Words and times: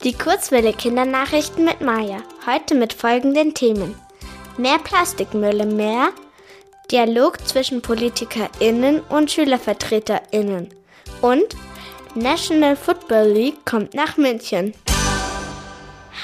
Die 0.00 0.14
Kurzwelle 0.14 0.72
Kindernachrichten 0.72 1.64
mit 1.64 1.80
Maya. 1.80 2.22
Heute 2.44 2.74
mit 2.74 2.92
folgenden 2.92 3.54
Themen. 3.54 3.94
Mehr 4.56 4.78
Plastikmüll 4.78 5.60
im 5.60 5.76
Meer. 5.76 6.08
Dialog 6.90 7.38
zwischen 7.46 7.82
PolitikerInnen 7.82 9.00
und 9.02 9.30
SchülervertreterInnen. 9.30 10.70
Und 11.20 11.54
National 12.16 12.74
Football 12.74 13.28
League 13.28 13.64
kommt 13.64 13.94
nach 13.94 14.16
München. 14.16 14.74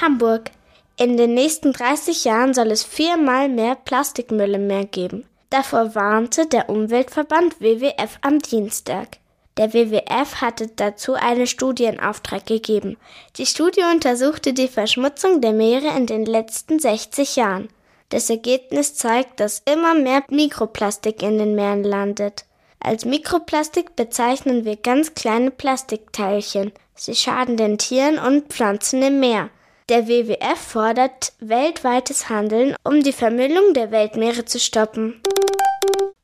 Hamburg. 0.01 0.51
In 0.97 1.15
den 1.15 1.33
nächsten 1.33 1.71
30 1.71 2.25
Jahren 2.25 2.53
soll 2.53 2.71
es 2.71 2.83
viermal 2.83 3.47
mehr 3.47 3.75
Plastikmüll 3.75 4.55
im 4.55 4.67
Meer 4.67 4.85
geben. 4.85 5.25
Davor 5.49 5.95
warnte 5.95 6.47
der 6.47 6.69
Umweltverband 6.69 7.61
WWF 7.61 8.19
am 8.21 8.39
Dienstag. 8.39 9.19
Der 9.59 9.73
WWF 9.73 10.35
hatte 10.35 10.67
dazu 10.67 11.15
eine 11.15 11.45
Studie 11.45 11.83
in 11.83 11.99
Auftrag 11.99 12.45
gegeben. 12.45 12.95
Die 13.35 13.45
Studie 13.45 13.81
untersuchte 13.93 14.53
die 14.53 14.69
Verschmutzung 14.69 15.41
der 15.41 15.51
Meere 15.51 15.97
in 15.97 16.05
den 16.05 16.25
letzten 16.25 16.79
60 16.79 17.35
Jahren. 17.35 17.67
Das 18.07 18.29
Ergebnis 18.29 18.95
zeigt, 18.95 19.41
dass 19.41 19.61
immer 19.69 19.95
mehr 19.95 20.23
Mikroplastik 20.29 21.21
in 21.21 21.39
den 21.39 21.55
Meeren 21.55 21.83
landet. 21.83 22.45
Als 22.79 23.03
Mikroplastik 23.03 23.97
bezeichnen 23.97 24.63
wir 24.63 24.77
ganz 24.77 25.13
kleine 25.13 25.51
Plastikteilchen. 25.51 26.71
Sie 26.95 27.15
schaden 27.15 27.57
den 27.57 27.77
Tieren 27.77 28.17
und 28.17 28.53
Pflanzen 28.53 29.03
im 29.03 29.19
Meer. 29.19 29.49
Der 29.89 30.07
WWF 30.07 30.57
fordert 30.57 31.33
weltweites 31.41 32.29
Handeln, 32.29 32.77
um 32.85 33.03
die 33.03 33.11
Vermüllung 33.11 33.73
der 33.73 33.91
Weltmeere 33.91 34.45
zu 34.45 34.57
stoppen. 34.57 35.21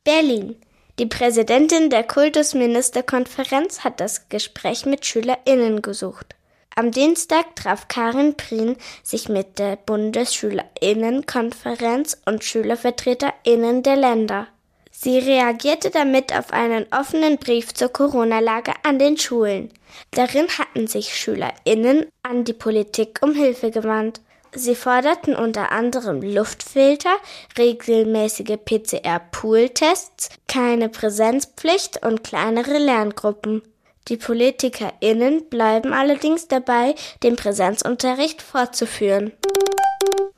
Berlin. 0.04 0.56
Die 0.98 1.04
Präsidentin 1.04 1.90
der 1.90 2.04
Kultusministerkonferenz 2.04 3.84
hat 3.84 4.00
das 4.00 4.30
Gespräch 4.30 4.86
mit 4.86 5.04
SchülerInnen 5.04 5.82
gesucht. 5.82 6.34
Am 6.74 6.90
Dienstag 6.90 7.54
traf 7.54 7.88
Karin 7.88 8.38
Prien 8.38 8.76
sich 9.02 9.28
mit 9.28 9.58
der 9.58 9.76
Bundesschülerinnenkonferenz 9.76 12.22
und 12.24 12.44
SchülervertreterInnen 12.44 13.82
der 13.82 13.96
Länder. 13.96 14.48
Sie 14.90 15.18
reagierte 15.18 15.90
damit 15.90 16.34
auf 16.34 16.54
einen 16.54 16.86
offenen 16.90 17.36
Brief 17.36 17.74
zur 17.74 17.90
Corona-Lage 17.90 18.72
an 18.82 18.98
den 18.98 19.18
Schulen. 19.18 19.70
Darin 20.12 20.46
hatten 20.58 20.86
sich 20.86 21.14
SchülerInnen 21.14 22.06
an 22.22 22.44
die 22.44 22.54
Politik 22.54 23.18
um 23.20 23.34
Hilfe 23.34 23.70
gewandt. 23.70 24.22
Sie 24.56 24.74
forderten 24.74 25.36
unter 25.36 25.70
anderem 25.70 26.22
Luftfilter, 26.22 27.14
regelmäßige 27.58 28.56
PCR-Pool-Tests, 28.64 30.30
keine 30.48 30.88
Präsenzpflicht 30.88 32.02
und 32.02 32.24
kleinere 32.24 32.78
Lerngruppen. 32.78 33.60
Die 34.08 34.16
PolitikerInnen 34.16 35.50
bleiben 35.50 35.92
allerdings 35.92 36.48
dabei, 36.48 36.94
den 37.22 37.36
Präsenzunterricht 37.36 38.40
fortzuführen. 38.40 39.32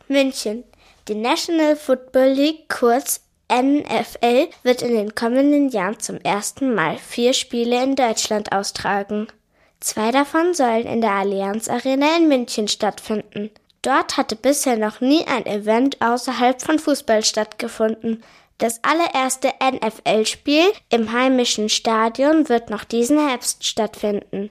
München. 0.08 0.64
Die 1.06 1.14
National 1.14 1.76
Football 1.76 2.30
League, 2.30 2.68
kurz 2.68 3.20
NFL, 3.52 4.48
wird 4.64 4.82
in 4.82 4.94
den 4.94 5.14
kommenden 5.14 5.68
Jahren 5.68 6.00
zum 6.00 6.16
ersten 6.22 6.74
Mal 6.74 6.96
vier 6.96 7.34
Spiele 7.34 7.84
in 7.84 7.94
Deutschland 7.94 8.50
austragen. 8.50 9.28
Zwei 9.78 10.10
davon 10.10 10.54
sollen 10.54 10.86
in 10.86 11.00
der 11.02 11.12
Allianz 11.12 11.68
Arena 11.68 12.16
in 12.16 12.26
München 12.26 12.66
stattfinden. 12.66 13.50
Dort 13.82 14.16
hatte 14.16 14.36
bisher 14.36 14.76
noch 14.76 15.00
nie 15.00 15.24
ein 15.26 15.46
Event 15.46 16.00
außerhalb 16.00 16.60
von 16.60 16.78
Fußball 16.78 17.24
stattgefunden. 17.24 18.24
Das 18.58 18.82
allererste 18.82 19.52
NFL-Spiel 19.62 20.64
im 20.90 21.12
heimischen 21.12 21.68
Stadion 21.68 22.48
wird 22.48 22.70
noch 22.70 22.82
diesen 22.82 23.18
Herbst 23.28 23.64
stattfinden. 23.64 24.50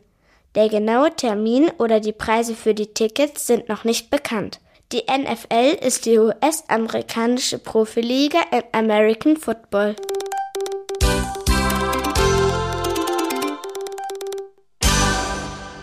Der 0.56 0.70
genaue 0.70 1.14
Termin 1.14 1.70
oder 1.78 2.00
die 2.00 2.14
Preise 2.14 2.56
für 2.56 2.74
die 2.74 2.94
Tickets 2.94 3.46
sind 3.46 3.68
noch 3.68 3.84
nicht 3.84 4.10
bekannt. 4.10 4.62
Die 4.94 5.04
NFL 5.12 5.78
ist 5.86 6.06
die 6.06 6.18
US-amerikanische 6.18 7.60
Profiliga 7.60 8.40
im 8.52 8.64
American 8.72 9.36
Football. 9.36 9.98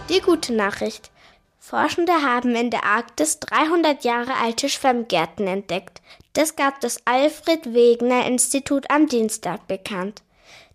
Die 0.09 0.21
gute 0.21 0.55
Nachricht. 0.55 1.11
Forschende 1.67 2.13
haben 2.13 2.55
in 2.55 2.69
der 2.69 2.85
Arktis 2.85 3.41
300 3.41 4.05
Jahre 4.05 4.35
alte 4.35 4.69
Schwemmgärten 4.69 5.47
entdeckt. 5.47 6.03
Das 6.35 6.57
gab 6.57 6.79
das 6.83 6.99
Alfred 7.07 7.73
Wegener 7.73 8.27
Institut 8.27 8.91
am 8.91 9.07
Dienstag 9.07 9.67
bekannt. 9.67 10.21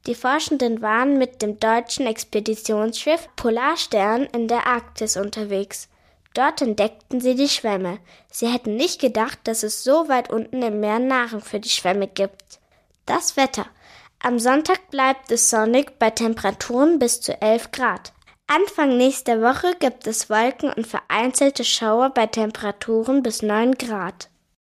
Die 0.07 0.15
Forschenden 0.15 0.81
waren 0.81 1.19
mit 1.19 1.43
dem 1.43 1.59
deutschen 1.59 2.07
Expeditionsschiff 2.07 3.29
Polarstern 3.35 4.23
in 4.33 4.47
der 4.47 4.65
Arktis 4.65 5.15
unterwegs. 5.15 5.89
Dort 6.33 6.63
entdeckten 6.63 7.21
sie 7.21 7.35
die 7.35 7.49
Schwämme. 7.49 7.99
Sie 8.31 8.47
hätten 8.47 8.75
nicht 8.75 8.99
gedacht, 8.99 9.37
dass 9.43 9.61
es 9.61 9.83
so 9.83 10.09
weit 10.09 10.31
unten 10.31 10.63
im 10.63 10.79
Meer 10.79 10.97
Nahrung 10.97 11.41
für 11.41 11.59
die 11.59 11.69
Schwämme 11.69 12.07
gibt. 12.07 12.57
Das 13.05 13.37
Wetter. 13.37 13.67
Am 14.17 14.39
Sonntag 14.39 14.89
bleibt 14.89 15.29
es 15.31 15.51
sonnig 15.51 15.99
bei 15.99 16.09
Temperaturen 16.09 16.97
bis 16.97 17.21
zu 17.21 17.39
11 17.39 17.69
Grad. 17.69 18.11
Anfang 18.51 18.97
nächster 18.97 19.43
Woche 19.43 19.75
gibt 19.79 20.07
es 20.07 20.27
Wolken 20.27 20.73
und 20.73 20.87
vereinzelte 20.87 21.63
Schauer 21.63 22.09
bei 22.09 22.25
Temperaturen 22.25 23.21
bis 23.21 23.43
9 23.43 23.75
Grad. 23.75 24.31